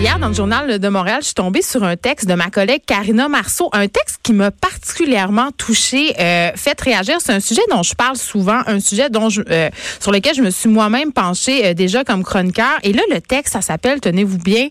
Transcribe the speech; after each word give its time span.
Hier, 0.00 0.18
dans 0.18 0.28
le 0.28 0.34
journal 0.34 0.78
de 0.78 0.88
Montréal, 0.88 1.18
je 1.20 1.26
suis 1.26 1.34
tombée 1.34 1.60
sur 1.60 1.84
un 1.84 1.94
texte 1.94 2.26
de 2.26 2.32
ma 2.32 2.48
collègue 2.48 2.80
Karina 2.86 3.28
Marceau, 3.28 3.68
un 3.74 3.86
texte 3.86 4.20
qui 4.22 4.32
m'a 4.32 4.50
particulièrement 4.50 5.50
touchée, 5.58 6.14
euh, 6.18 6.52
fait 6.56 6.80
réagir. 6.80 7.18
C'est 7.20 7.34
un 7.34 7.40
sujet 7.40 7.60
dont 7.70 7.82
je 7.82 7.94
parle 7.94 8.16
souvent, 8.16 8.62
un 8.66 8.80
sujet 8.80 9.10
dont 9.10 9.28
euh, 9.50 9.68
sur 10.00 10.10
lequel 10.10 10.34
je 10.34 10.40
me 10.40 10.48
suis 10.48 10.70
moi-même 10.70 11.12
penchée 11.12 11.66
euh, 11.66 11.74
déjà 11.74 12.02
comme 12.02 12.24
chroniqueur. 12.24 12.78
Et 12.82 12.94
là, 12.94 13.02
le 13.10 13.20
texte, 13.20 13.52
ça 13.52 13.60
s'appelle, 13.60 14.00
tenez-vous 14.00 14.38
bien, 14.38 14.68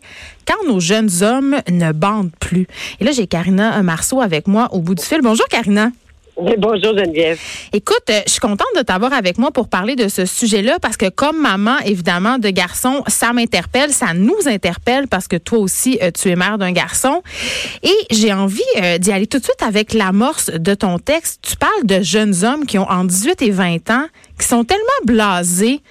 quand 0.48 0.68
nos 0.68 0.80
jeunes 0.80 1.12
hommes 1.22 1.58
ne 1.70 1.92
bandent 1.92 2.32
plus. 2.40 2.66
Et 3.00 3.04
là, 3.04 3.12
j'ai 3.12 3.28
Karina 3.28 3.84
Marceau 3.84 4.22
avec 4.22 4.48
moi 4.48 4.70
au 4.72 4.80
bout 4.80 4.96
du 4.96 5.04
fil. 5.04 5.20
Bonjour, 5.22 5.46
Karina. 5.48 5.92
Bonjour 6.40 6.98
Geneviève. 6.98 7.38
Écoute, 7.74 8.04
euh, 8.10 8.22
je 8.26 8.32
suis 8.32 8.40
contente 8.40 8.68
de 8.78 8.82
t'avoir 8.82 9.12
avec 9.12 9.38
moi 9.38 9.52
pour 9.52 9.68
parler 9.68 9.98
de 9.98 10.08
ce 10.08 10.26
sujet-là 10.26 10.80
parce 10.82 10.96
que 10.96 11.10
comme 11.10 11.38
maman, 11.42 11.78
évidemment, 11.80 12.38
de 12.38 12.50
garçon, 12.50 13.04
ça 13.08 13.34
m'interpelle, 13.34 13.92
ça 13.92 14.14
nous 14.14 14.38
interpelle 14.46 15.10
parce 15.10 15.28
que 15.28 15.36
toi 15.36 15.60
aussi, 15.60 16.00
euh, 16.02 16.12
tu 16.12 16.30
es 16.30 16.38
mère 16.38 16.58
d'un 16.58 16.72
garçon. 16.72 17.24
Et 17.84 17.96
j'ai 18.10 18.32
envie 18.32 18.62
euh, 18.78 18.98
d'y 18.98 19.12
aller 19.12 19.28
tout 19.28 19.40
de 19.40 19.44
suite 19.44 19.62
avec 19.62 19.94
l'amorce 19.94 20.50
de 20.50 20.74
ton 20.76 20.98
texte. 20.98 21.42
Tu 21.42 21.58
parles 21.58 21.86
de 21.86 22.02
jeunes 22.02 22.46
hommes 22.46 22.66
qui 22.66 22.78
ont 22.78 22.90
en 22.90 23.04
18 23.04 23.42
et 23.42 23.52
20 23.52 23.90
ans, 23.90 24.06
qui 24.40 24.48
sont 24.48 24.64
tellement 24.64 24.84
blasés 25.04 25.82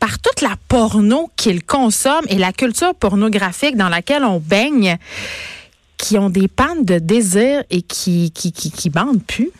par 0.00 0.18
toute 0.20 0.40
la 0.40 0.54
porno 0.68 1.30
qu'ils 1.36 1.62
consomment 1.62 2.26
et 2.28 2.36
la 2.36 2.52
culture 2.52 2.94
pornographique 2.94 3.76
dans 3.76 3.90
laquelle 3.90 4.24
on 4.24 4.38
baigne, 4.38 4.96
qui 5.98 6.16
ont 6.16 6.30
des 6.30 6.48
pannes 6.48 6.86
de 6.86 6.98
désir 6.98 7.62
et 7.68 7.82
qui, 7.82 8.30
qui, 8.30 8.52
qui, 8.52 8.70
qui 8.70 8.88
bandent 8.88 9.22
plus. 9.22 9.50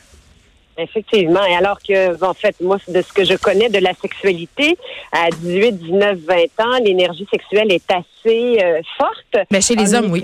Effectivement. 0.78 1.44
Et 1.44 1.56
alors 1.56 1.78
que, 1.80 2.24
en 2.24 2.34
fait, 2.34 2.54
moi, 2.60 2.76
de 2.86 3.02
ce 3.02 3.12
que 3.12 3.24
je 3.24 3.34
connais 3.34 3.68
de 3.68 3.78
la 3.78 3.94
sexualité, 3.94 4.76
à 5.10 5.28
18, 5.28 5.72
19, 5.72 6.18
20 6.18 6.34
ans, 6.64 6.78
l'énergie 6.84 7.26
sexuelle 7.32 7.72
est 7.72 7.90
assez 7.90 8.62
euh, 8.62 8.80
forte. 8.96 9.46
Mais 9.50 9.60
chez 9.60 9.74
les 9.74 9.92
hommes, 9.94 10.12
oui. 10.12 10.22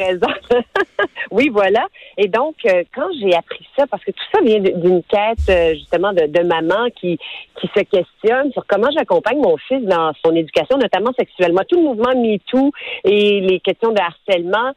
oui, 1.32 1.48
voilà. 1.52 1.86
Et 2.16 2.28
donc, 2.28 2.54
euh, 2.66 2.84
quand 2.94 3.08
j'ai 3.20 3.34
appris 3.34 3.66
ça, 3.76 3.86
parce 3.88 4.04
que 4.04 4.12
tout 4.12 4.24
ça 4.32 4.40
vient 4.42 4.60
d'une 4.60 5.02
quête, 5.02 5.38
euh, 5.48 5.74
justement, 5.74 6.12
de, 6.12 6.26
de, 6.26 6.40
maman 6.44 6.88
qui, 7.00 7.18
qui 7.60 7.66
se 7.74 7.80
questionne 7.80 8.52
sur 8.52 8.64
comment 8.68 8.90
j'accompagne 8.96 9.38
mon 9.38 9.56
fils 9.56 9.82
dans 9.82 10.12
son 10.24 10.36
éducation, 10.36 10.78
notamment 10.78 11.12
sexuelle. 11.18 11.52
Moi, 11.52 11.64
tout 11.64 11.76
le 11.76 11.82
mouvement 11.82 12.14
MeToo 12.14 12.70
et 13.02 13.40
les 13.40 13.58
questions 13.58 13.90
de 13.90 13.98
harcèlement 13.98 14.72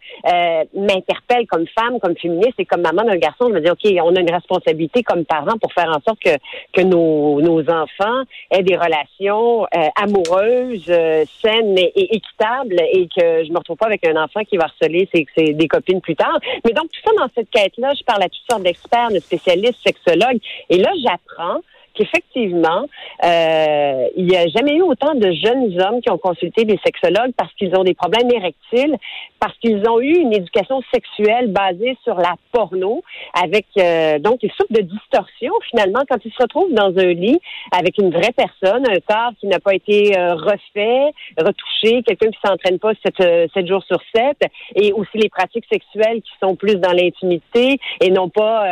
m'interpellent 0.73 1.47
comme 1.47 1.65
femme, 1.67 1.99
comme 1.99 2.15
féministe 2.17 2.55
et 2.57 2.65
comme 2.65 2.81
maman 2.81 3.03
d'un 3.03 3.17
garçon. 3.17 3.49
Je 3.49 3.53
me 3.53 3.61
dis, 3.61 3.69
OK, 3.69 3.85
on 4.03 4.15
a 4.15 4.19
une 4.19 4.31
responsabilité 4.31 5.03
comme 5.03 5.25
parents 5.25 5.57
pour 5.59 5.66
faire 5.69 5.89
en 5.89 6.01
sorte 6.01 6.19
que, 6.19 6.35
que 6.73 6.81
nos, 6.81 7.41
nos 7.41 7.61
enfants 7.69 8.23
aient 8.51 8.63
des 8.63 8.75
relations 8.75 9.63
euh, 9.63 9.87
amoureuses, 9.95 10.85
euh, 10.89 11.25
saines 11.41 11.77
et, 11.77 12.15
équitables 12.15 12.79
et 12.91 13.07
que 13.07 13.45
je 13.45 13.51
me 13.51 13.57
retrouve 13.57 13.77
pas 13.77 13.87
avec 13.87 14.05
un 14.05 14.21
enfant 14.21 14.43
qui 14.43 14.57
va 14.57 14.65
harceler 14.65 15.07
ses, 15.13 15.25
ses, 15.35 15.53
des 15.53 15.67
copines 15.67 16.01
plus 16.01 16.15
tard. 16.15 16.39
Mais 16.65 16.71
donc, 16.71 16.89
tout 16.91 17.01
ça 17.05 17.11
dans 17.17 17.31
cette 17.35 17.49
quête-là, 17.49 17.93
je 17.97 18.03
parle 18.03 18.23
à 18.23 18.29
toutes 18.29 18.49
sortes 18.49 18.63
d'experts, 18.63 19.09
de 19.11 19.19
spécialistes, 19.19 19.79
sexologues. 19.85 20.39
Et 20.69 20.77
là, 20.77 20.91
j'apprends 21.03 21.61
qu'effectivement, 21.97 22.85
euh, 23.23 24.07
il 24.15 24.25
n'y 24.25 24.37
a 24.37 24.47
jamais 24.47 24.75
eu 24.75 24.81
autant 24.81 25.15
de 25.15 25.31
jeunes 25.31 25.79
hommes 25.81 26.01
qui 26.01 26.09
ont 26.11 26.17
consulté 26.17 26.63
des 26.63 26.79
sexologues 26.85 27.33
parce 27.35 27.51
qu'ils 27.53 27.75
ont 27.75 27.83
des 27.83 27.93
problèmes 27.93 28.29
érectiles, 28.31 28.95
parce 29.39 29.57
qu'ils 29.57 29.87
ont 29.89 29.99
eu 29.99 30.13
une 30.17 30.33
éducation 30.33 30.81
sexuelle 30.93 31.47
basée 31.47 31.97
sur 32.03 32.15
la 32.15 32.35
porno, 32.51 33.01
avec 33.33 33.65
euh, 33.77 34.19
donc 34.19 34.39
ils 34.43 34.51
souffrent 34.51 34.73
de 34.73 34.81
distorsion 34.81 35.51
finalement 35.69 36.01
quand 36.09 36.17
ils 36.23 36.31
se 36.31 36.41
retrouvent 36.41 36.73
dans 36.73 36.93
un 36.97 37.13
lit 37.13 37.39
avec 37.71 37.97
une 37.97 38.11
vraie 38.11 38.33
personne, 38.35 38.85
un 38.87 38.99
corps 39.07 39.31
qui 39.39 39.47
n'a 39.47 39.59
pas 39.59 39.73
été 39.73 40.17
euh, 40.17 40.35
refait, 40.35 41.11
retouché, 41.37 42.03
quelqu'un 42.03 42.29
qui 42.29 42.39
s'entraîne 42.45 42.79
pas 42.79 42.91
7, 43.05 43.13
euh, 43.21 43.65
jours 43.65 43.83
sur 43.83 43.99
7, 44.15 44.37
et 44.75 44.93
aussi 44.93 45.17
les 45.17 45.29
pratiques 45.29 45.65
sexuelles 45.71 46.21
qui 46.21 46.31
sont 46.41 46.55
plus 46.55 46.75
dans 46.75 46.91
l'intimité 46.91 47.79
et 48.01 48.09
non 48.09 48.29
pas 48.29 48.63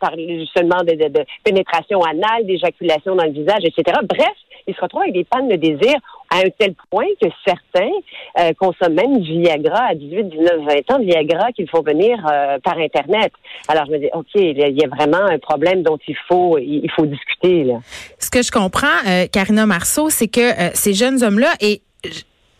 par 0.00 0.12
seulement 0.54 0.82
de 0.82 1.24
pénétration 1.44 2.02
anale, 2.02 2.46
des 2.46 2.63
dans 3.16 3.24
le 3.24 3.32
visage, 3.32 3.64
etc. 3.64 3.98
Bref, 4.08 4.34
ils 4.66 4.74
se 4.74 4.80
retrouvent 4.80 5.02
avec 5.02 5.14
des 5.14 5.24
pannes 5.24 5.48
de 5.48 5.56
désir 5.56 5.94
à 6.30 6.38
un 6.38 6.50
tel 6.58 6.74
point 6.90 7.06
que 7.20 7.28
certains 7.46 7.90
euh, 8.40 8.52
consomment 8.58 8.94
même 8.94 9.20
Viagra 9.20 9.88
à 9.90 9.94
18, 9.94 10.24
19, 10.24 10.50
20 10.88 10.94
ans, 10.94 10.98
Viagra 11.00 11.52
qu'ils 11.52 11.68
font 11.68 11.82
venir 11.82 12.18
euh, 12.30 12.58
par 12.60 12.78
Internet. 12.78 13.32
Alors, 13.68 13.84
je 13.86 13.92
me 13.92 13.98
dis, 13.98 14.08
OK, 14.12 14.26
il 14.34 14.56
y 14.56 14.84
a 14.84 14.88
vraiment 14.88 15.24
un 15.24 15.38
problème 15.38 15.82
dont 15.82 15.98
il 16.08 16.16
faut, 16.28 16.58
il 16.58 16.90
faut 16.96 17.06
discuter. 17.06 17.74
Ce 18.18 18.30
que 18.30 18.42
je 18.42 18.50
comprends, 18.50 18.86
euh, 19.06 19.26
Karina 19.30 19.66
Marceau, 19.66 20.10
c'est 20.10 20.28
que 20.28 20.74
ces 20.74 20.94
jeunes 20.94 21.22
hommes-là, 21.22 21.52
et 21.60 21.82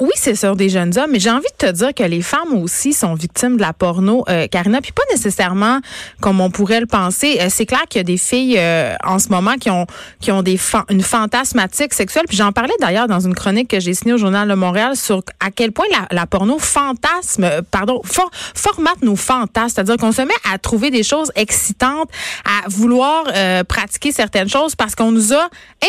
oui, 0.01 0.11
c'est 0.17 0.35
sur 0.35 0.57
des 0.57 0.69
jeunes 0.69 0.99
hommes, 0.99 1.11
mais 1.13 1.21
j'ai 1.21 1.31
envie 1.31 1.47
de 1.61 1.67
te 1.67 1.71
dire 1.71 1.95
que 1.95 2.03
les 2.03 2.21
femmes 2.21 2.53
aussi 2.55 2.93
sont 2.93 3.15
victimes 3.15 3.57
de 3.57 3.61
la 3.61 3.73
porno, 3.73 4.25
euh, 4.29 4.49
Karina, 4.49 4.81
puis 4.81 4.91
pas 4.91 5.05
nécessairement 5.13 5.79
comme 6.21 6.41
on 6.41 6.51
pourrait 6.51 6.81
le 6.81 6.87
penser. 6.87 7.39
Euh, 7.41 7.47
c'est 7.49 7.65
clair 7.65 7.83
qu'il 7.89 8.01
y 8.01 8.01
a 8.01 8.05
des 8.05 8.17
filles 8.17 8.57
euh, 8.59 8.97
en 9.05 9.21
ce 9.21 9.29
moment 9.29 9.55
qui 9.55 9.71
ont 9.71 9.87
qui 10.21 10.33
ont 10.33 10.43
des 10.43 10.59
une 10.91 11.03
fantasmatique 11.03 11.95
sexuelle. 11.95 12.25
Puis 12.27 12.37
j'en 12.37 12.51
parlais 12.51 12.75
d'ailleurs 12.81 13.07
dans 13.07 13.21
une 13.21 13.35
chronique 13.35 13.69
que 13.69 13.79
j'ai 13.79 13.95
signée 13.95 14.15
au 14.15 14.19
journal 14.19 14.49
Le 14.49 14.57
Montréal 14.57 14.97
sur 14.97 15.23
à 15.39 15.53
quel 15.53 15.71
point 15.71 15.87
la, 15.93 16.09
la 16.11 16.27
porno 16.27 16.59
fantasme, 16.59 17.45
euh, 17.45 17.63
pardon, 17.71 18.01
for, 18.05 18.29
formate 18.33 19.01
nos 19.03 19.17
fantasmes, 19.17 19.75
c'est-à-dire 19.77 19.97
qu'on 19.97 20.13
se 20.13 20.23
met 20.23 20.35
à 20.53 20.59
trouver 20.59 20.91
des 20.91 21.05
choses 21.05 21.31
excitantes, 21.37 22.11
à 22.45 22.69
vouloir 22.69 23.25
pratiquer 23.69 24.13
certaines 24.13 24.49
choses 24.49 24.75
parce 24.75 24.95
qu'on 24.95 25.13
nous 25.13 25.33
a 25.33 25.49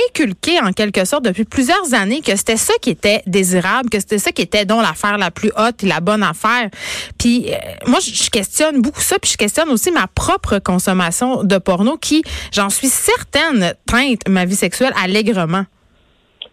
inculqué 0.10 0.60
en 0.60 0.72
quelque 0.72 1.06
sorte 1.06 1.24
depuis 1.24 1.46
plusieurs 1.46 1.94
années 1.94 2.22
que 2.22 2.36
c'était 2.36 2.58
ça 2.58 2.74
qui 2.82 2.90
était 2.90 3.24
désirable 3.26 3.90
c'était 4.00 4.20
ça 4.20 4.32
qui 4.32 4.42
était 4.42 4.66
donc 4.66 4.82
l'affaire 4.82 5.18
la 5.18 5.32
plus 5.32 5.52
haute 5.58 5.84
et 5.84 5.88
la 5.88 6.00
bonne 6.00 6.24
affaire. 6.24 6.70
Puis 7.18 7.52
euh, 7.52 7.56
moi, 7.88 8.00
je 8.00 8.30
questionne 8.30 8.82
beaucoup 8.82 9.02
ça, 9.02 9.18
puis 9.20 9.32
je 9.32 9.38
questionne 9.38 9.70
aussi 9.70 9.92
ma 9.92 10.08
propre 10.08 10.60
consommation 10.60 11.44
de 11.44 11.58
porno 11.58 11.98
qui, 11.98 12.24
j'en 12.52 12.70
suis 12.70 12.90
certaine, 12.90 13.74
teinte 13.86 14.28
ma 14.28 14.46
vie 14.46 14.56
sexuelle 14.56 14.94
allègrement. 15.02 15.66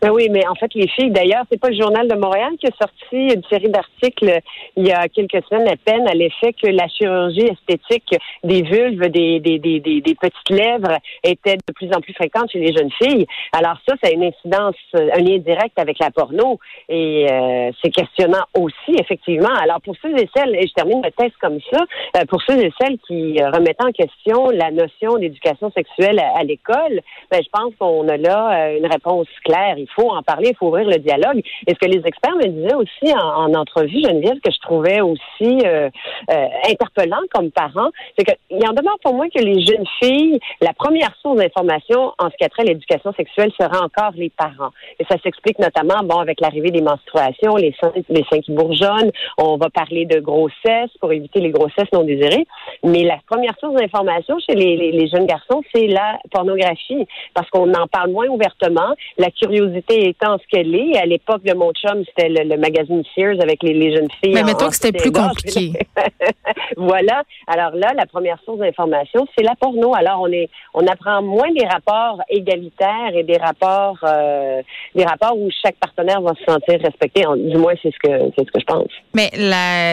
Ben 0.03 0.11
oui, 0.11 0.27
mais 0.33 0.45
en 0.49 0.57
fait, 0.57 0.75
les 0.75 0.89
filles, 0.89 1.13
d'ailleurs, 1.13 1.45
c'est 1.49 1.61
pas 1.61 1.69
le 1.69 1.77
Journal 1.77 2.09
de 2.09 2.17
Montréal 2.17 2.51
qui 2.59 2.67
a 2.67 2.71
sorti 2.77 3.33
une 3.33 3.45
série 3.45 3.69
d'articles 3.69 4.41
il 4.77 4.89
y 4.89 4.91
a 4.91 5.07
quelques 5.07 5.45
semaines 5.49 5.69
à 5.69 5.77
peine 5.77 6.09
à 6.09 6.13
l'effet 6.13 6.53
que 6.61 6.67
la 6.67 6.89
chirurgie 6.89 7.47
esthétique 7.47 8.19
des 8.43 8.63
vulves, 8.63 9.09
des, 9.11 9.39
des, 9.39 9.61
des, 9.61 9.79
des, 9.79 10.15
petites 10.17 10.51
lèvres 10.51 10.99
était 11.23 11.55
de 11.55 11.73
plus 11.73 11.89
en 11.95 12.01
plus 12.01 12.15
fréquente 12.15 12.51
chez 12.51 12.59
les 12.59 12.73
jeunes 12.77 12.91
filles. 13.01 13.27
Alors 13.53 13.77
ça, 13.89 13.95
ça 14.03 14.11
a 14.11 14.13
une 14.13 14.25
incidence, 14.25 14.75
un 14.95 15.21
lien 15.21 15.39
direct 15.39 15.79
avec 15.79 16.01
la 16.01 16.11
porno 16.11 16.59
et 16.89 17.29
euh, 17.31 17.71
c'est 17.81 17.91
questionnant 17.91 18.45
aussi, 18.59 18.97
effectivement. 18.99 19.55
Alors 19.63 19.81
pour 19.83 19.95
ceux 20.03 20.19
et 20.19 20.29
celles, 20.35 20.57
et 20.57 20.67
je 20.67 20.73
termine 20.73 21.01
le 21.05 21.13
test 21.13 21.37
comme 21.41 21.61
ça, 21.71 21.79
euh, 22.17 22.25
pour 22.25 22.43
ceux 22.43 22.59
et 22.59 22.73
celles 22.81 22.99
qui 23.07 23.41
remettent 23.41 23.85
en 23.85 23.93
question 23.93 24.51
la 24.51 24.73
notion 24.73 25.17
d'éducation 25.19 25.71
sexuelle 25.71 26.21
à, 26.35 26.43
l'école, 26.43 27.01
ben, 27.31 27.41
je 27.41 27.49
pense 27.53 27.73
qu'on 27.79 28.09
a 28.09 28.17
là 28.17 28.67
euh, 28.67 28.79
une 28.79 28.87
réponse 28.87 29.29
claire 29.45 29.79
faut 29.95 30.11
en 30.11 30.23
parler, 30.23 30.51
il 30.51 30.57
faut 30.57 30.69
ouvrir 30.69 30.89
le 30.89 30.99
dialogue. 30.99 31.41
Et 31.67 31.75
ce 31.75 31.79
que 31.79 31.91
les 31.91 32.03
experts 32.05 32.37
me 32.37 32.47
disaient 32.47 32.75
aussi 32.75 33.15
en, 33.15 33.45
en 33.45 33.55
entrevue, 33.55 34.03
Geneviève, 34.03 34.41
que 34.45 34.51
je 34.51 34.61
trouvais 34.61 35.01
aussi 35.01 35.61
euh, 35.65 35.89
euh, 36.31 36.47
interpellant 36.69 37.21
comme 37.33 37.51
parent, 37.51 37.91
c'est 38.17 38.25
qu'il 38.25 38.67
en 38.67 38.73
demeure 38.73 38.99
pour 39.03 39.15
moi 39.15 39.27
que 39.35 39.43
les 39.43 39.65
jeunes 39.65 39.87
filles, 40.03 40.39
la 40.61 40.73
première 40.73 41.15
source 41.21 41.37
d'information 41.37 42.13
en 42.19 42.31
ce 42.31 42.37
qui 42.37 42.45
a 42.45 42.49
trait 42.49 42.63
à 42.63 42.67
l'éducation 42.67 43.13
sexuelle 43.15 43.51
sera 43.61 43.85
encore 43.85 44.13
les 44.15 44.31
parents. 44.31 44.71
Et 44.99 45.05
ça 45.05 45.17
s'explique 45.23 45.59
notamment, 45.59 46.03
bon, 46.05 46.19
avec 46.19 46.41
l'arrivée 46.41 46.71
des 46.71 46.83
menstruations, 46.83 47.57
les 47.57 47.75
seins, 47.81 48.41
qui 48.41 48.53
bourgeonnent, 48.53 49.11
on 49.39 49.57
va 49.57 49.69
parler 49.71 50.07
de 50.07 50.19
grossesse 50.21 50.91
pour 51.01 51.13
éviter 51.13 51.41
les 51.41 51.51
grossesses 51.51 51.93
non 51.93 52.03
désirées. 52.03 52.47
Mais 52.83 53.05
la 53.05 53.19
première 53.31 53.57
source 53.59 53.75
d'information 53.75 54.39
chez 54.39 54.55
les, 54.55 54.77
les 54.77 55.09
jeunes 55.09 55.27
garçons, 55.27 55.63
c'est 55.75 55.87
la 55.87 56.19
pornographie, 56.31 57.07
parce 57.35 57.49
qu'on 57.51 57.73
en 57.75 57.87
parle 57.87 58.11
moins 58.11 58.27
ouvertement. 58.29 58.95
La 59.19 59.31
curiosité 59.31 59.82
étant 59.91 60.39
ce 60.39 60.45
qu'elle 60.51 60.75
est. 60.75 60.97
À 60.97 61.07
l'époque 61.07 61.43
de 61.45 61.55
mon 61.55 61.73
chum, 61.73 62.05
c'était 62.07 62.29
le, 62.29 62.57
magazine 62.57 63.03
Sears 63.15 63.41
avec 63.41 63.63
les, 63.63 63.95
jeunes 63.95 64.09
filles. 64.23 64.35
Mais 64.35 64.43
mettons 64.43 64.69
que 64.69 64.75
c'était 64.75 64.93
plus 64.93 65.13
compliqué. 65.13 65.73
voilà. 66.77 67.23
Alors 67.47 67.75
là, 67.75 67.93
la 67.97 68.07
première 68.07 68.39
source 68.45 68.59
d'information, 68.59 69.27
c'est 69.37 69.45
la 69.45 69.55
porno. 69.55 69.95
Alors 69.95 70.21
on 70.21 70.29
est, 70.29 70.49
on 70.75 70.87
apprend 70.87 71.23
moins 71.23 71.51
des 71.53 71.67
rapports 71.67 72.21
égalitaires 72.29 73.13
et 73.15 73.23
des 73.23 73.37
rapports, 73.37 73.99
euh, 74.05 74.63
des 74.95 75.05
rapports 75.05 75.37
où 75.37 75.49
chaque 75.63 75.77
partenaire 75.77 76.21
va 76.21 76.33
se 76.35 76.45
sentir 76.45 76.81
respecté. 76.81 77.25
Du 77.37 77.57
moins, 77.57 77.75
c'est 77.83 77.93
ce 77.93 77.99
que, 77.99 78.33
c'est 78.37 78.47
ce 78.47 78.51
que 78.51 78.61
je 78.61 78.65
pense. 78.65 78.89
Mais 79.15 79.31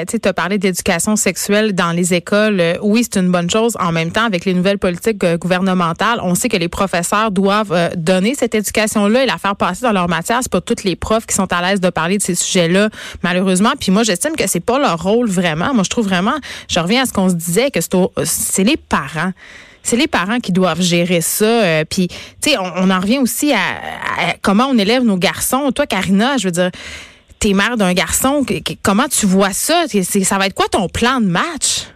tu 0.05 0.27
as 0.27 0.33
parlé 0.33 0.57
d'éducation 0.57 1.15
sexuelle 1.15 1.73
dans 1.73 1.91
les 1.91 2.13
écoles. 2.13 2.61
Oui, 2.81 3.03
c'est 3.03 3.19
une 3.19 3.31
bonne 3.31 3.49
chose. 3.49 3.77
En 3.79 3.91
même 3.91 4.11
temps, 4.11 4.25
avec 4.25 4.45
les 4.45 4.53
nouvelles 4.53 4.79
politiques 4.79 5.23
euh, 5.23 5.37
gouvernementales, 5.37 6.19
on 6.23 6.35
sait 6.35 6.49
que 6.49 6.57
les 6.57 6.67
professeurs 6.67 7.31
doivent 7.31 7.71
euh, 7.71 7.89
donner 7.95 8.35
cette 8.35 8.55
éducation-là 8.55 9.23
et 9.23 9.25
la 9.25 9.37
faire 9.37 9.55
passer 9.55 9.85
dans 9.85 9.91
leur 9.91 10.07
matière. 10.07 10.39
C'est 10.41 10.51
pas 10.51 10.61
toutes 10.61 10.83
les 10.83 10.95
profs 10.95 11.25
qui 11.25 11.35
sont 11.35 11.51
à 11.51 11.61
l'aise 11.61 11.79
de 11.81 11.89
parler 11.89 12.17
de 12.17 12.21
ces 12.21 12.35
sujets-là, 12.35 12.89
malheureusement. 13.23 13.71
Puis 13.79 13.91
moi, 13.91 14.03
j'estime 14.03 14.35
que 14.35 14.47
c'est 14.47 14.63
pas 14.63 14.79
leur 14.79 15.01
rôle 15.01 15.29
vraiment. 15.29 15.73
Moi, 15.73 15.83
je 15.83 15.89
trouve 15.89 16.07
vraiment, 16.07 16.35
je 16.67 16.79
reviens 16.79 17.03
à 17.03 17.05
ce 17.05 17.13
qu'on 17.13 17.29
se 17.29 17.35
disait, 17.35 17.71
que 17.71 17.79
c'est 18.23 18.63
les 18.63 18.77
parents 18.77 19.33
c'est 19.81 19.95
les 19.95 20.07
parents 20.07 20.39
qui 20.39 20.51
doivent 20.51 20.81
gérer 20.81 21.21
ça. 21.21 21.45
Euh, 21.45 21.83
tu 21.89 22.07
sais, 22.41 22.57
on, 22.57 22.89
en 22.89 22.99
revient 22.99 23.19
aussi 23.19 23.53
à, 23.53 24.35
comment 24.41 24.65
on 24.65 24.77
élève 24.77 25.03
nos 25.03 25.17
garçons. 25.17 25.71
Toi, 25.73 25.87
Karina, 25.87 26.37
je 26.37 26.47
veux 26.47 26.51
dire, 26.51 26.69
t'es 27.39 27.53
mère 27.53 27.77
d'un 27.77 27.93
garçon. 27.93 28.45
Comment 28.83 29.07
tu 29.07 29.25
vois 29.25 29.53
ça? 29.53 29.85
Ça 30.23 30.37
va 30.37 30.47
être 30.47 30.53
quoi 30.53 30.67
ton 30.67 30.89
plan 30.89 31.21
de 31.21 31.27
match? 31.27 31.87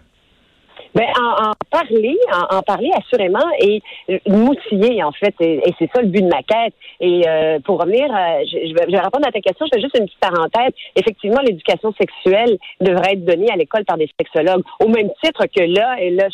Ben, 0.95 1.07
en, 1.19 1.49
en 1.49 1.51
parler, 1.71 2.17
en, 2.31 2.57
en, 2.57 2.61
parler 2.61 2.91
assurément 2.95 3.45
et 3.59 3.81
moutiller, 4.27 5.03
en 5.03 5.11
fait. 5.11 5.33
Et, 5.39 5.61
c'est 5.79 5.89
ça 5.93 6.01
le 6.01 6.07
but 6.07 6.21
de 6.21 6.29
ma 6.29 6.43
quête. 6.43 6.73
Et 6.99 7.23
euh, 7.27 7.59
pour 7.59 7.79
revenir, 7.79 8.05
euh, 8.05 8.43
je, 8.45 8.67
je, 8.67 8.73
vais, 8.73 8.99
répondre 8.99 9.27
à 9.27 9.31
ta 9.31 9.41
question, 9.41 9.65
je 9.65 9.77
fais 9.77 9.81
juste 9.81 9.97
une 9.97 10.05
petite 10.05 10.19
parenthèse. 10.19 10.73
Effectivement, 10.95 11.41
l'éducation 11.41 11.93
sexuelle 11.99 12.57
devrait 12.79 13.13
être 13.13 13.25
donnée 13.25 13.49
à 13.51 13.55
l'école 13.55 13.85
par 13.85 13.97
des 13.97 14.09
sexologues, 14.19 14.63
au 14.79 14.87
même 14.87 15.09
titre 15.23 15.45
que 15.45 15.63
là, 15.63 15.95
et 15.99 16.11
là, 16.11 16.27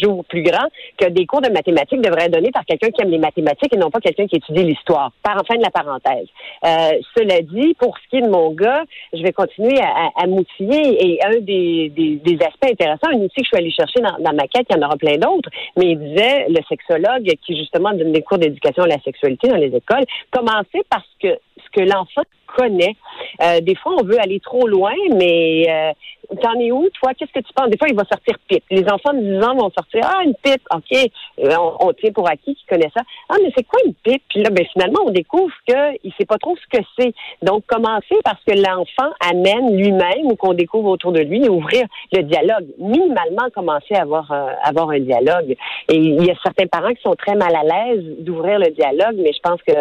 j'ouvre 0.00 0.24
plus 0.24 0.42
grand, 0.42 0.66
que 0.96 1.08
des 1.08 1.26
cours 1.26 1.40
de 1.40 1.50
mathématiques 1.50 2.00
devraient 2.00 2.24
être 2.24 2.32
donnés 2.32 2.50
par 2.50 2.64
quelqu'un 2.64 2.90
qui 2.90 3.02
aime 3.02 3.10
les 3.10 3.18
mathématiques 3.18 3.74
et 3.74 3.78
non 3.78 3.90
pas 3.90 4.00
quelqu'un 4.00 4.26
qui 4.26 4.36
étudie 4.36 4.64
l'histoire. 4.64 5.12
Par 5.22 5.36
fin 5.46 5.56
de 5.56 5.62
la 5.62 5.70
parenthèse. 5.70 6.28
Euh, 6.64 6.98
cela 7.16 7.40
dit, 7.42 7.74
pour 7.78 7.96
ce 7.98 8.08
qui 8.08 8.16
est 8.18 8.22
de 8.22 8.30
mon 8.30 8.50
gars, 8.52 8.84
je 9.12 9.22
vais 9.22 9.32
continuer 9.32 9.78
à, 9.80 10.10
à, 10.16 10.26
moutiller 10.26 11.04
et 11.04 11.24
un 11.24 11.40
des, 11.40 11.90
des, 11.90 12.16
des, 12.16 12.44
aspects 12.44 12.70
intéressants, 12.70 13.08
un 13.12 13.18
outil 13.18 13.40
que 13.40 13.44
je 13.44 13.48
suis 13.48 13.56
allée 13.56 13.70
dans, 14.00 14.18
dans 14.18 14.34
ma 14.34 14.46
quête, 14.48 14.66
il 14.70 14.76
y 14.76 14.78
en 14.78 14.86
aura 14.86 14.96
plein 14.96 15.16
d'autres, 15.16 15.50
mais 15.76 15.92
il 15.92 15.98
disait, 15.98 16.46
le 16.48 16.62
sexologue 16.68 17.30
qui 17.44 17.56
justement 17.56 17.92
donne 17.92 18.12
des 18.12 18.22
cours 18.22 18.38
d'éducation 18.38 18.84
à 18.84 18.88
la 18.88 19.00
sexualité 19.00 19.48
dans 19.48 19.56
les 19.56 19.74
écoles, 19.74 20.04
commencer 20.30 20.82
parce 20.90 21.08
que 21.20 21.28
ce 21.56 21.70
que 21.72 21.80
l'enfant 21.80 22.22
connaît. 22.56 22.96
Euh, 23.42 23.60
des 23.60 23.74
fois, 23.76 23.94
on 23.98 24.04
veut 24.04 24.20
aller 24.20 24.40
trop 24.40 24.66
loin, 24.66 24.94
mais 25.14 25.66
euh, 25.68 25.92
t'en 26.40 26.58
es 26.60 26.70
où, 26.70 26.88
toi? 27.00 27.12
Qu'est-ce 27.14 27.32
que 27.32 27.44
tu 27.44 27.52
penses? 27.54 27.70
Des 27.70 27.78
fois, 27.78 27.88
il 27.88 27.96
va 27.96 28.04
sortir 28.04 28.36
pipe. 28.48 28.64
Les 28.70 28.84
enfants 28.84 29.14
de 29.14 29.20
10 29.20 29.44
ans 29.44 29.54
vont 29.54 29.70
sortir, 29.70 30.00
ah, 30.04 30.22
une 30.24 30.34
pipe, 30.34 30.62
OK. 30.74 31.10
Euh, 31.40 31.56
on, 31.80 31.92
tient 31.92 32.12
pour 32.12 32.28
acquis 32.28 32.54
qui 32.54 32.64
connaît 32.68 32.90
ça. 32.96 33.02
Ah, 33.28 33.36
mais 33.42 33.52
c'est 33.56 33.64
quoi 33.64 33.80
une 33.86 33.94
pipe? 33.94 34.22
Puis 34.28 34.42
là, 34.42 34.50
ben, 34.50 34.64
finalement, 34.72 35.00
on 35.06 35.10
découvre 35.10 35.52
qu'il 35.66 36.12
sait 36.18 36.26
pas 36.26 36.38
trop 36.38 36.56
ce 36.56 36.78
que 36.78 36.84
c'est. 36.98 37.12
Donc, 37.42 37.64
commencer 37.66 38.16
parce 38.24 38.42
que 38.46 38.54
l'enfant 38.54 39.12
amène 39.20 39.76
lui-même 39.76 40.26
ou 40.26 40.36
qu'on 40.36 40.54
découvre 40.54 40.90
autour 40.90 41.12
de 41.12 41.20
lui, 41.20 41.48
ouvrir 41.48 41.84
le 42.12 42.22
dialogue. 42.22 42.66
Minimalement, 42.78 43.48
commencer 43.54 43.94
à 43.94 44.02
avoir, 44.02 44.32
avoir 44.62 44.90
un 44.90 45.00
dialogue. 45.00 45.56
Et 45.88 45.96
il 45.96 46.24
y 46.24 46.30
a 46.30 46.34
certains 46.42 46.66
parents 46.66 46.92
qui 46.92 47.02
sont 47.02 47.14
très 47.14 47.34
mal 47.34 47.54
à 47.54 47.62
l'aise 47.62 48.04
d'ouvrir 48.20 48.58
le 48.58 48.70
dialogue, 48.70 49.16
mais 49.18 49.32
je 49.32 49.40
pense 49.42 49.60
que 49.62 49.72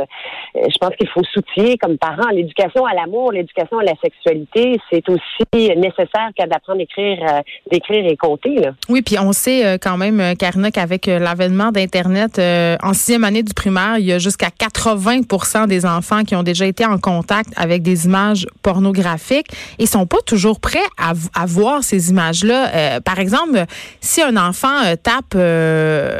je 0.55 0.77
pense 0.79 0.95
qu'il 0.95 1.07
faut 1.09 1.23
soutenir 1.23 1.75
comme 1.81 1.97
parents 1.97 2.29
l'éducation 2.31 2.60
à 2.63 2.93
l'amour, 2.93 3.31
l'éducation 3.31 3.79
à 3.79 3.83
la 3.83 3.93
sexualité, 4.03 4.79
c'est 4.91 5.07
aussi 5.09 5.75
nécessaire 5.75 6.29
d'apprendre 6.47 6.79
à 6.79 6.83
écrire, 6.83 7.17
euh, 7.21 7.41
d'écrire 7.71 8.05
et 8.05 8.17
compter. 8.17 8.55
Là. 8.55 8.71
Oui, 8.89 9.01
puis 9.01 9.17
on 9.19 9.31
sait 9.31 9.65
euh, 9.65 9.77
quand 9.81 9.97
même, 9.97 10.19
euh, 10.19 10.33
Karina, 10.35 10.71
qu'avec 10.71 11.05
l'avènement 11.05 11.71
d'Internet, 11.71 12.39
en 12.83 12.93
sixième 12.93 13.23
année 13.23 13.43
du 13.43 13.53
primaire, 13.53 13.97
il 13.97 14.05
y 14.05 14.13
a 14.13 14.19
jusqu'à 14.19 14.49
80 14.49 15.67
des 15.67 15.85
enfants 15.85 16.23
qui 16.23 16.35
ont 16.35 16.43
déjà 16.43 16.65
été 16.65 16.85
en 16.85 16.97
contact 16.97 17.49
avec 17.55 17.81
des 17.81 18.05
images 18.05 18.47
pornographiques 18.61 19.47
et 19.79 19.85
sont 19.85 20.05
pas 20.05 20.21
toujours 20.25 20.59
prêts 20.59 20.79
à, 20.97 21.13
à 21.35 21.45
voir 21.45 21.83
ces 21.83 22.09
images-là. 22.09 23.01
par 23.01 23.19
exemple, 23.19 23.65
si 23.99 24.21
un 24.21 24.37
enfant 24.37 24.95
tape 25.03 25.37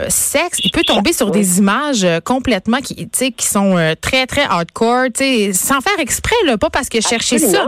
sexe, 0.10 0.60
il 0.64 0.72
peut 0.72 0.84
tomber 0.84 1.14
sur 1.14 1.32
des 1.32 1.60
images 1.60 2.06
complètement 2.24 2.78
qui, 2.78 3.10
qui 3.10 3.46
sont 3.46 3.76
très, 4.02 4.26
très 4.26 4.44
hardcore, 4.44 5.08
sans 5.54 5.82
faire 5.82 6.00
exprès, 6.00 6.31
pas 6.58 6.70
parce 6.70 6.90
que 6.90 7.02
chercher 7.02 7.40
ça 7.40 7.68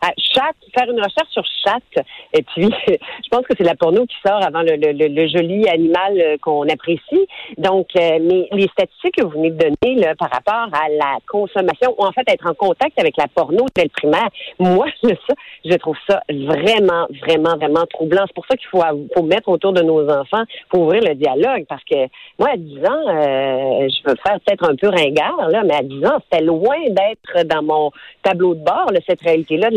à 0.00 0.12
chat, 0.16 0.52
faire 0.76 0.90
une 0.90 1.00
recherche 1.00 1.30
sur 1.30 1.44
chat. 1.64 2.02
Et 2.32 2.42
puis, 2.42 2.68
je 2.88 3.28
pense 3.30 3.46
que 3.46 3.54
c'est 3.56 3.64
la 3.64 3.74
porno 3.74 4.06
qui 4.06 4.16
sort 4.26 4.42
avant 4.44 4.62
le, 4.62 4.76
le, 4.76 4.92
le, 4.92 5.28
joli 5.28 5.68
animal 5.68 6.18
euh, 6.18 6.36
qu'on 6.40 6.68
apprécie. 6.68 7.26
Donc, 7.56 7.88
euh, 7.96 8.18
mais 8.20 8.48
les 8.52 8.68
statistiques 8.68 9.16
que 9.16 9.24
vous 9.24 9.30
venez 9.30 9.50
de 9.50 9.58
donner 9.58 9.96
là, 9.96 10.14
par 10.14 10.30
rapport 10.30 10.68
à 10.72 10.88
la 10.88 11.18
consommation, 11.26 11.94
ou 11.98 12.04
en 12.04 12.12
fait 12.12 12.28
être 12.28 12.46
en 12.48 12.54
contact 12.54 12.98
avec 12.98 13.16
la 13.16 13.26
porno 13.28 13.66
tel 13.74 13.90
primaire, 13.90 14.28
moi, 14.58 14.86
ça, 15.02 15.34
je 15.64 15.74
trouve 15.74 15.96
ça 16.08 16.22
vraiment, 16.28 17.06
vraiment, 17.22 17.56
vraiment 17.56 17.86
troublant. 17.86 18.24
C'est 18.26 18.34
pour 18.34 18.46
ça 18.46 18.56
qu'il 18.56 18.68
faut, 18.68 18.82
faut 19.14 19.22
mettre 19.22 19.48
autour 19.48 19.72
de 19.72 19.82
nos 19.82 20.08
enfants, 20.08 20.44
pour 20.68 20.82
ouvrir 20.82 21.02
le 21.02 21.14
dialogue. 21.14 21.64
Parce 21.68 21.84
que 21.84 21.96
moi, 22.38 22.50
à 22.52 22.56
10 22.56 22.78
ans, 22.78 23.08
euh, 23.08 23.88
je 23.88 24.08
veux 24.08 24.16
faire 24.24 24.38
peut-être 24.44 24.68
un 24.68 24.76
peu 24.76 24.88
ringard, 24.88 25.48
là, 25.48 25.62
mais 25.64 25.74
à 25.74 25.82
10 25.82 26.06
ans, 26.06 26.18
c'était 26.24 26.44
loin 26.44 26.76
d'être 26.88 27.46
dans 27.46 27.62
mon 27.62 27.90
tableau 28.22 28.54
de 28.54 28.62
bord, 28.62 28.90
là, 28.92 29.00
cette 29.06 29.20
réalité-là 29.20 29.70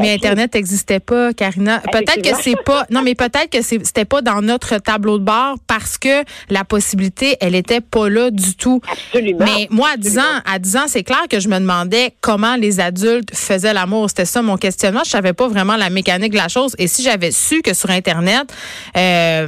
mais 0.00 0.14
Internet 0.14 0.54
n'existait 0.54 1.00
pas, 1.00 1.32
Karina. 1.32 1.80
Peut-être 1.92 2.22
que 2.22 2.42
c'est 2.42 2.62
pas, 2.64 2.86
non, 2.90 3.02
mais 3.02 3.14
peut-être 3.14 3.50
que 3.50 3.62
c'était 3.62 4.04
pas 4.04 4.22
dans 4.22 4.42
notre 4.42 4.78
tableau 4.78 5.18
de 5.18 5.24
bord 5.24 5.56
parce 5.66 5.98
que 5.98 6.24
la 6.50 6.64
possibilité, 6.64 7.36
elle 7.40 7.54
était 7.54 7.80
pas 7.80 8.08
là 8.08 8.30
du 8.30 8.56
tout. 8.56 8.80
Absolument. 8.90 9.44
Mais 9.44 9.68
moi, 9.70 9.90
à 9.94 9.96
10 9.96 10.18
ans, 10.18 10.22
à 10.44 10.58
10 10.58 10.76
ans, 10.76 10.84
c'est 10.86 11.02
clair 11.02 11.24
que 11.30 11.40
je 11.40 11.48
me 11.48 11.58
demandais 11.58 12.14
comment 12.20 12.56
les 12.56 12.80
adultes 12.80 13.34
faisaient 13.34 13.72
l'amour. 13.72 14.08
C'était 14.08 14.24
ça 14.24 14.42
mon 14.42 14.56
questionnement. 14.56 15.02
Je 15.04 15.10
savais 15.10 15.32
pas 15.32 15.48
vraiment 15.48 15.76
la 15.76 15.90
mécanique 15.90 16.32
de 16.32 16.36
la 16.36 16.48
chose. 16.48 16.74
Et 16.78 16.86
si 16.86 17.02
j'avais 17.02 17.30
su 17.30 17.62
que 17.62 17.74
sur 17.74 17.90
Internet, 17.90 18.52
euh, 18.96 19.46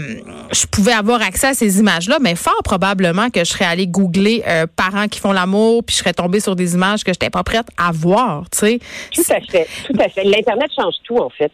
je 0.53 0.67
pouvais 0.67 0.93
avoir 0.93 1.23
accès 1.23 1.49
à 1.49 1.55
ces 1.55 1.79
images-là, 1.79 2.19
mais 2.21 2.35
fort 2.35 2.63
probablement 2.65 3.31
que 3.31 3.41
je 3.41 3.51
serais 3.51 3.65
allée 3.65 3.87
googler 3.87 4.43
euh, 4.47 4.67
parents 4.75 5.09
qui 5.09 5.21
font 5.21 5.33
l'amour, 5.33 5.85
puis 5.85 5.95
je 5.95 6.01
serais 6.01 6.13
tombée 6.13 6.41
sur 6.41 6.57
des 6.57 6.75
images 6.75 7.05
que 7.05 7.13
je 7.13 7.17
n'étais 7.17 7.31
pas 7.31 7.43
prête 7.43 7.67
à 7.77 7.93
voir, 7.93 8.45
tu 8.51 8.59
sais. 8.59 8.81
Tout 9.15 9.23
à 9.31 9.41
fait, 9.41 9.67
tout 9.87 10.01
à 10.01 10.06
L'Internet 10.17 10.71
change 10.75 10.95
tout, 11.05 11.19
en 11.19 11.31
fait. 11.31 11.53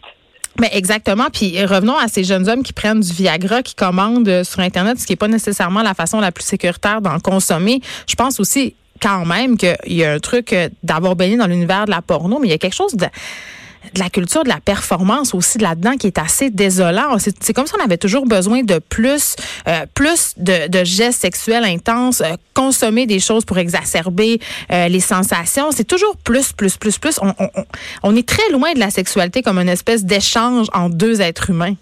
Mais 0.60 0.70
exactement. 0.72 1.28
Puis 1.32 1.64
revenons 1.64 1.96
à 1.96 2.08
ces 2.08 2.24
jeunes 2.24 2.48
hommes 2.48 2.62
qui 2.62 2.72
prennent 2.72 3.00
du 3.00 3.12
Viagra, 3.12 3.62
qui 3.62 3.74
commandent 3.74 4.28
euh, 4.28 4.44
sur 4.44 4.60
Internet, 4.60 4.98
ce 4.98 5.06
qui 5.06 5.12
n'est 5.12 5.16
pas 5.16 5.28
nécessairement 5.28 5.82
la 5.82 5.94
façon 5.94 6.20
la 6.20 6.30
plus 6.30 6.44
sécuritaire 6.44 7.00
d'en 7.00 7.18
consommer. 7.20 7.80
Je 8.06 8.14
pense 8.14 8.38
aussi 8.38 8.74
quand 9.00 9.24
même 9.24 9.56
qu'il 9.56 9.76
y 9.86 10.04
a 10.04 10.12
un 10.12 10.18
truc 10.18 10.52
euh, 10.52 10.68
d'avoir 10.82 11.16
baigné 11.16 11.36
dans 11.36 11.46
l'univers 11.46 11.86
de 11.86 11.90
la 11.90 12.02
porno, 12.02 12.38
mais 12.38 12.48
il 12.48 12.50
y 12.50 12.54
a 12.54 12.58
quelque 12.58 12.74
chose 12.74 12.94
de 12.94 13.06
de 13.94 14.00
la 14.00 14.10
culture 14.10 14.44
de 14.44 14.48
la 14.48 14.60
performance 14.60 15.34
aussi 15.34 15.58
là-dedans 15.58 15.96
qui 15.96 16.06
est 16.06 16.18
assez 16.18 16.50
désolant. 16.50 17.16
C'est 17.18 17.52
comme 17.52 17.66
si 17.66 17.74
on 17.78 17.84
avait 17.84 17.98
toujours 17.98 18.26
besoin 18.26 18.62
de 18.62 18.78
plus, 18.78 19.36
euh, 19.68 19.86
plus 19.94 20.34
de, 20.36 20.68
de, 20.68 20.84
gestes 20.84 21.20
sexuels 21.20 21.64
intenses, 21.64 22.20
euh, 22.20 22.36
consommer 22.54 23.06
des 23.06 23.20
choses 23.20 23.44
pour 23.44 23.58
exacerber 23.58 24.40
euh, 24.70 24.88
les 24.88 25.00
sensations. 25.00 25.70
C'est 25.72 25.84
toujours 25.84 26.16
plus, 26.16 26.52
plus, 26.52 26.76
plus, 26.76 26.98
plus. 26.98 27.18
On, 27.20 27.34
on, 27.38 27.48
on 28.02 28.16
est 28.16 28.26
très 28.26 28.48
loin 28.50 28.72
de 28.72 28.78
la 28.78 28.90
sexualité 28.90 29.42
comme 29.42 29.58
une 29.58 29.68
espèce 29.68 30.04
d'échange 30.04 30.68
entre 30.72 30.94
deux 30.94 31.20
êtres 31.20 31.50
humains. 31.50 31.74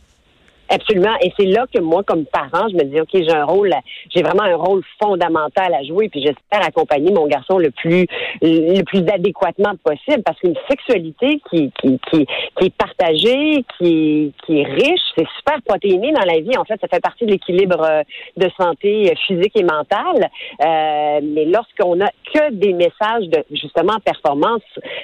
Absolument. 0.73 1.17
Et 1.21 1.33
c'est 1.37 1.47
là 1.47 1.67
que 1.73 1.81
moi, 1.81 2.05
comme 2.05 2.27
parent, 2.27 2.69
je 2.69 2.77
me 2.77 2.85
dis, 2.85 3.01
OK, 3.01 3.09
j'ai 3.13 3.33
un 3.33 3.45
rôle, 3.45 3.75
j'ai 4.15 4.23
vraiment 4.23 4.45
un 4.45 4.55
rôle 4.55 4.83
fondamental 5.03 5.75
à 5.75 5.83
jouer, 5.83 6.09
puis 6.09 6.23
j'espère 6.23 6.65
accompagner 6.65 7.11
mon 7.11 7.27
garçon 7.27 7.59
le 7.59 7.73
plus, 7.73 8.07
le 8.41 8.83
plus 8.85 9.01
adéquatement 9.13 9.73
possible, 9.83 10.23
parce 10.25 10.39
qu'une 10.39 10.55
sexualité 10.69 11.41
qui, 11.51 11.73
qui, 11.81 11.99
qui, 12.09 12.27
qui, 12.57 12.67
est 12.67 12.77
partagée, 12.77 13.65
qui, 13.79 14.33
qui 14.47 14.61
est 14.61 14.65
riche, 14.65 15.01
c'est 15.19 15.27
super 15.39 15.61
protéiné 15.67 16.13
dans 16.13 16.25
la 16.25 16.39
vie. 16.39 16.57
En 16.57 16.65
fait, 16.65 16.81
ça 16.81 16.87
fait 16.87 17.01
partie 17.01 17.27
de 17.27 17.33
l'équilibre 17.33 17.83
euh, 17.83 18.03
de 18.37 18.49
santé 18.57 19.13
physique 19.27 19.57
et 19.57 19.65
mentale. 19.65 20.31
Euh, 20.65 21.21
mais 21.23 21.47
lorsqu'on 21.47 22.01
a 22.01 22.11
que 22.33 22.53
des 22.53 22.75
messages 22.75 23.27
de, 23.27 23.43
justement, 23.51 23.99
performance, 24.05 24.63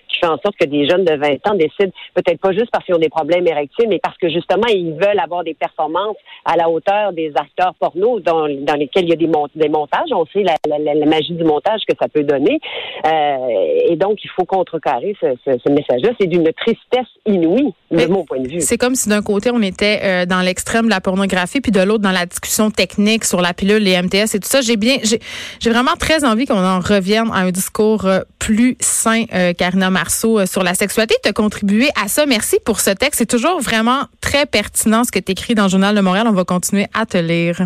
qui 0.09 0.19
fait 0.21 0.27
en 0.27 0.39
sorte 0.39 0.57
que 0.61 0.67
des 0.67 0.89
jeunes 0.89 1.05
de 1.05 1.17
20 1.17 1.51
ans 1.51 1.55
décident, 1.55 1.93
peut-être 2.15 2.41
pas 2.41 2.53
juste 2.53 2.71
parce 2.71 2.85
qu'ils 2.85 2.95
ont 2.95 2.99
des 2.99 3.09
problèmes 3.09 3.49
érectiles, 3.49 3.89
mais 3.89 3.99
parce 3.99 4.17
que 4.19 4.29
justement, 4.29 4.69
ils 4.69 4.93
veulent 4.93 5.19
avoir 5.19 5.43
des 5.43 5.56
performances 5.57 6.17
à 6.45 6.57
la 6.57 6.69
hauteur 6.71 7.13
des 7.13 7.33
acteurs 7.35 7.75
porno 7.79 8.21
dans, 8.21 8.49
dans 8.49 8.75
lesquels 8.75 9.05
il 9.05 9.11
y 9.11 9.13
a 9.13 9.17
des, 9.17 9.31
des 9.55 9.69
montages. 9.69 10.09
On 10.13 10.25
sait 10.27 10.43
la, 10.43 10.57
la, 10.67 11.07
magie 11.07 11.35
du 11.35 11.45
montage 11.45 11.81
que 11.89 11.95
ça 12.01 12.09
peut 12.09 12.23
donner. 12.23 12.59
Euh, 13.07 13.89
et 13.89 13.97
donc, 13.97 14.19
il 14.25 14.31
faut 14.31 14.45
contrecarrer 14.45 15.17
ce, 15.21 15.27
ce, 15.45 15.71
message-là. 15.71 16.11
C'est 16.21 16.27
d'une 16.27 16.51
tristesse 16.53 17.09
inouïe, 17.27 17.73
de 17.91 18.07
mon 18.07 18.25
point 18.25 18.41
de 18.41 18.49
vue. 18.49 18.61
C'est 18.61 18.79
comme 18.79 18.95
si 18.95 19.09
d'un 19.09 19.23
côté, 19.23 19.51
on 19.53 19.63
était 19.63 20.01
euh, 20.03 20.27
dans 20.27 20.41
l'extrême 20.41 20.87
de 20.87 20.91
la 20.91 21.01
pornographie, 21.01 21.61
puis 21.61 21.73
de 21.73 21.81
l'autre, 21.81 22.03
dans 22.03 22.13
la 22.13 22.27
discussion 22.27 22.71
technique 22.71 23.25
sur 23.25 23.41
la 23.41 23.55
pilule, 23.55 23.83
les 23.83 24.01
MTS 24.01 24.35
et 24.35 24.41
tout 24.41 24.49
ça. 24.49 24.61
J'ai 24.61 24.77
bien, 24.77 24.97
j'ai 25.03 25.71
vraiment 25.71 25.95
très 25.99 26.25
envie 26.25 26.47
qu'on 26.47 26.65
en 26.65 26.81
revienne 26.81 27.31
à 27.33 27.39
un 27.39 27.51
discours 27.51 28.07
euh, 28.07 28.21
plus 28.39 28.77
sain, 28.81 29.25
Karina 29.59 29.91
Marceau, 29.91 30.47
sur 30.47 30.63
la 30.63 30.75
sexualité. 30.75 31.17
Tu 31.23 31.29
as 31.29 31.33
contribué 31.33 31.89
à 32.01 32.07
ça. 32.07 32.27
Merci 32.27 32.59
pour 32.65 32.79
ce 32.81 32.91
texte. 32.91 33.19
C'est 33.19 33.27
toujours 33.27 33.61
vraiment 33.61 34.03
très 34.21 34.47
pertinent 34.47 35.03
ce 35.03 35.11
que 35.11 35.19
tu 35.19 35.33
écrit 35.47 35.55
dans 35.55 35.65
le 35.65 35.69
Journal 35.69 35.95
de 35.95 36.01
Montréal. 36.01 36.27
On 36.29 36.33
va 36.33 36.45
continuer 36.45 36.87
à 36.93 37.07
te 37.07 37.19
lire. 37.19 37.65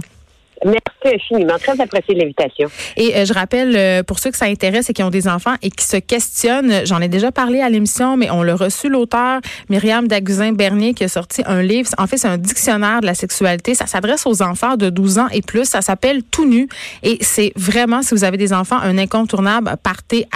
Merci 0.62 1.14
infiniment. 1.14 1.56
Très 1.58 1.80
apprécié 1.80 2.14
l'invitation. 2.14 2.68
Et 2.98 3.16
euh, 3.16 3.24
je 3.24 3.32
rappelle, 3.32 3.74
euh, 3.74 4.02
pour 4.02 4.18
ceux 4.18 4.30
que 4.30 4.36
ça 4.36 4.44
intéresse 4.44 4.90
et 4.90 4.92
qui 4.92 5.02
ont 5.02 5.08
des 5.08 5.26
enfants 5.26 5.54
et 5.62 5.70
qui 5.70 5.86
se 5.86 5.96
questionnent, 5.96 6.84
j'en 6.84 7.00
ai 7.00 7.08
déjà 7.08 7.32
parlé 7.32 7.62
à 7.62 7.70
l'émission, 7.70 8.18
mais 8.18 8.30
on 8.30 8.42
l'a 8.42 8.54
reçu 8.54 8.90
l'auteur 8.90 9.40
Myriam 9.70 10.06
Daguzin-Bernier 10.06 10.92
qui 10.92 11.04
a 11.04 11.08
sorti 11.08 11.42
un 11.46 11.62
livre. 11.62 11.88
En 11.96 12.06
fait, 12.06 12.18
c'est 12.18 12.28
un 12.28 12.36
dictionnaire 12.36 13.00
de 13.00 13.06
la 13.06 13.14
sexualité. 13.14 13.74
Ça 13.74 13.86
s'adresse 13.86 14.26
aux 14.26 14.42
enfants 14.42 14.76
de 14.76 14.90
12 14.90 15.18
ans 15.18 15.28
et 15.32 15.40
plus. 15.40 15.64
Ça 15.64 15.80
s'appelle 15.80 16.22
Tout 16.24 16.46
nu. 16.46 16.68
Et 17.02 17.16
c'est 17.22 17.52
vraiment, 17.56 18.02
si 18.02 18.14
vous 18.14 18.24
avez 18.24 18.36
des 18.36 18.52
enfants, 18.52 18.78
un 18.82 18.98
incontournable. 18.98 19.74
Partez 19.82 20.26